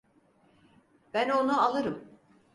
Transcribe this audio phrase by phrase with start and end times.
[1.13, 2.07] Ben onu alırım.